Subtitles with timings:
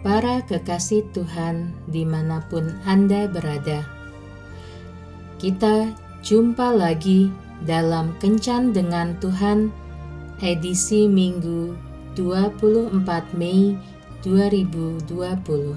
[0.00, 3.84] para kekasih Tuhan di mana pun Anda berada.
[5.36, 5.92] Kita
[6.24, 7.28] jumpa lagi
[7.64, 9.68] dalam Kencan dengan Tuhan
[10.40, 11.76] edisi Minggu
[12.16, 12.96] 24
[13.36, 13.76] Mei
[14.24, 15.76] 2020.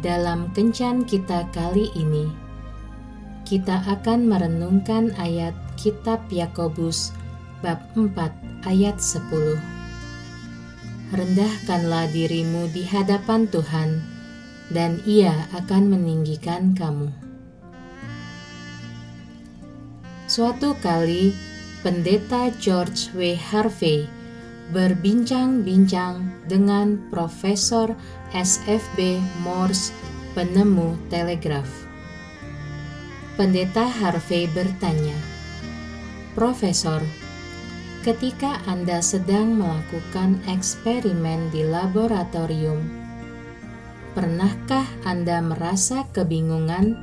[0.00, 2.26] Dalam Kencan kita kali ini,
[3.44, 7.12] kita akan merenungkan ayat kitab Yakobus
[7.60, 9.81] bab 4 ayat 10
[11.12, 14.00] rendahkanlah dirimu di hadapan Tuhan,
[14.72, 17.12] dan Ia akan meninggikan kamu.
[20.24, 21.36] Suatu kali,
[21.84, 23.36] Pendeta George W.
[23.36, 24.08] Harvey
[24.72, 27.92] berbincang-bincang dengan Profesor
[28.32, 29.92] SFB Morse,
[30.32, 31.68] penemu telegraf.
[33.36, 35.18] Pendeta Harvey bertanya,
[36.32, 37.04] "Profesor,
[38.02, 42.82] ketika Anda sedang melakukan eksperimen di laboratorium.
[44.18, 46.98] Pernahkah Anda merasa kebingungan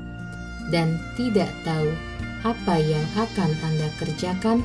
[0.75, 1.87] dan tidak tahu
[2.43, 4.59] apa yang akan Anda kerjakan?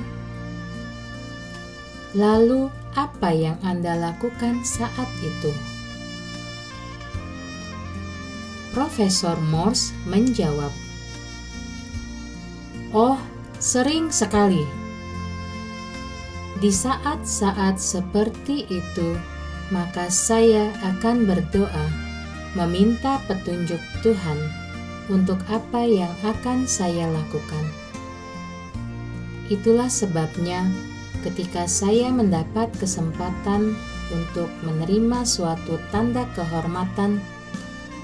[2.19, 2.67] Lalu,
[2.98, 5.55] apa yang Anda lakukan saat itu?
[8.75, 10.75] Profesor Morse menjawab,
[12.91, 13.19] "Oh,
[13.63, 14.84] sering sekali."
[16.65, 19.20] Di saat-saat seperti itu,
[19.69, 21.87] maka saya akan berdoa,
[22.57, 24.41] meminta petunjuk Tuhan
[25.12, 27.69] untuk apa yang akan saya lakukan.
[29.53, 30.65] Itulah sebabnya,
[31.20, 33.77] ketika saya mendapat kesempatan
[34.09, 37.20] untuk menerima suatu tanda kehormatan,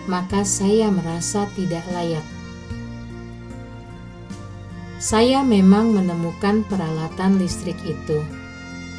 [0.04, 2.28] maka saya merasa tidak layak.
[5.00, 8.20] Saya memang menemukan peralatan listrik itu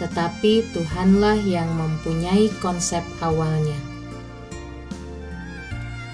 [0.02, 3.78] tetapi Tuhanlah yang mempunyai konsep awalnya.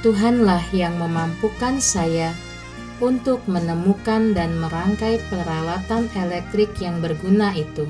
[0.04, 2.36] Tuhanlah yang memampukan saya
[3.00, 7.88] untuk menemukan dan merangkai peralatan elektrik yang berguna itu.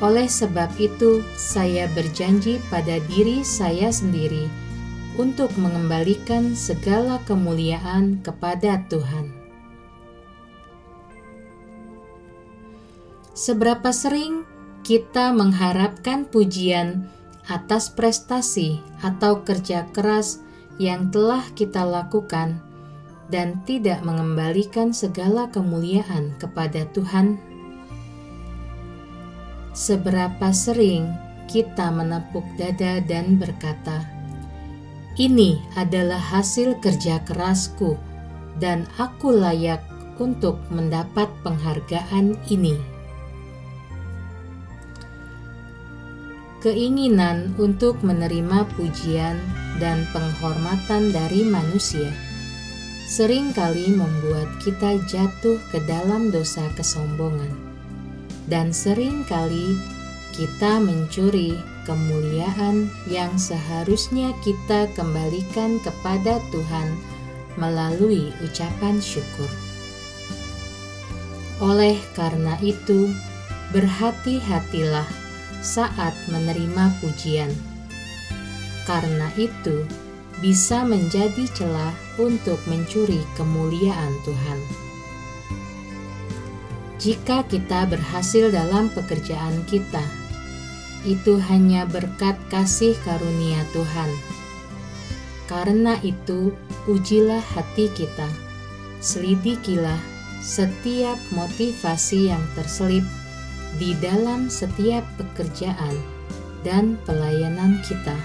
[0.00, 4.48] Oleh sebab itu, saya berjanji pada diri saya sendiri
[5.20, 9.39] untuk mengembalikan segala kemuliaan kepada Tuhan.
[13.40, 14.44] Seberapa sering
[14.84, 17.08] kita mengharapkan pujian
[17.48, 20.44] atas prestasi atau kerja keras
[20.76, 22.60] yang telah kita lakukan
[23.32, 27.40] dan tidak mengembalikan segala kemuliaan kepada Tuhan?
[29.72, 31.08] Seberapa sering
[31.48, 34.04] kita menepuk dada dan berkata,
[35.16, 37.96] "Ini adalah hasil kerja kerasku,
[38.60, 39.80] dan aku layak
[40.20, 42.99] untuk mendapat penghargaan ini."
[46.60, 49.40] Keinginan untuk menerima pujian
[49.80, 52.12] dan penghormatan dari manusia
[53.10, 57.50] sering kali membuat kita jatuh ke dalam dosa kesombongan,
[58.46, 59.74] dan sering kali
[60.30, 61.58] kita mencuri
[61.90, 66.86] kemuliaan yang seharusnya kita kembalikan kepada Tuhan
[67.58, 69.50] melalui ucapan syukur.
[71.58, 73.10] Oleh karena itu,
[73.74, 75.10] berhati-hatilah
[75.60, 77.52] saat menerima pujian.
[78.88, 79.84] Karena itu,
[80.40, 84.60] bisa menjadi celah untuk mencuri kemuliaan Tuhan.
[87.00, 90.04] Jika kita berhasil dalam pekerjaan kita,
[91.04, 94.10] itu hanya berkat kasih karunia Tuhan.
[95.48, 96.52] Karena itu,
[96.88, 98.28] ujilah hati kita,
[99.00, 99.98] selidikilah
[100.40, 103.04] setiap motivasi yang terselip
[103.78, 105.94] di dalam setiap pekerjaan
[106.66, 108.16] dan pelayanan kita,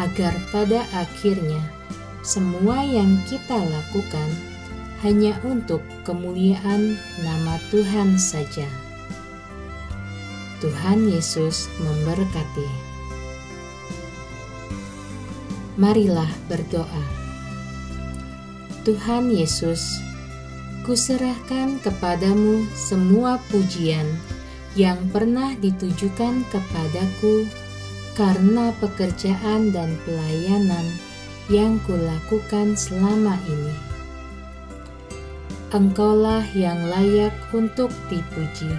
[0.00, 1.60] agar pada akhirnya
[2.20, 4.30] semua yang kita lakukan
[5.00, 8.68] hanya untuk kemuliaan nama Tuhan saja.
[10.60, 12.68] Tuhan Yesus memberkati.
[15.80, 17.04] Marilah berdoa.
[18.84, 20.04] Tuhan Yesus,
[20.84, 24.04] kuserahkan kepadamu semua pujian
[24.78, 27.46] yang pernah ditujukan kepadaku
[28.14, 30.86] karena pekerjaan dan pelayanan
[31.50, 33.74] yang kulakukan selama ini.
[35.70, 38.70] Engkaulah yang layak untuk dipuji.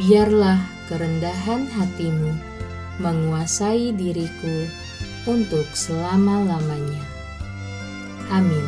[0.00, 2.32] Biarlah kerendahan hatimu
[3.00, 4.68] menguasai diriku
[5.28, 7.04] untuk selama-lamanya.
[8.32, 8.64] Amin.